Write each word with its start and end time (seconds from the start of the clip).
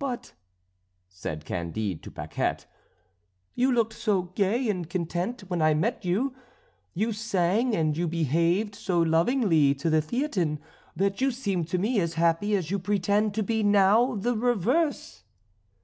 "But," 0.00 0.32
said 1.08 1.44
Candide 1.44 2.02
to 2.02 2.10
Paquette, 2.10 2.66
"you 3.54 3.70
looked 3.70 3.92
so 3.92 4.22
gay 4.22 4.68
and 4.68 4.90
content 4.90 5.42
when 5.42 5.62
I 5.62 5.72
met 5.72 6.04
you; 6.04 6.34
you 6.94 7.12
sang 7.12 7.76
and 7.76 7.96
you 7.96 8.08
behaved 8.08 8.74
so 8.74 9.00
lovingly 9.00 9.74
to 9.76 9.88
the 9.88 10.02
Theatin, 10.02 10.58
that 10.96 11.20
you 11.20 11.30
seemed 11.30 11.68
to 11.68 11.78
me 11.78 12.00
as 12.00 12.14
happy 12.14 12.56
as 12.56 12.72
you 12.72 12.80
pretend 12.80 13.34
to 13.34 13.44
be 13.44 13.62
now 13.62 14.16
the 14.16 14.34
reverse." 14.36 15.22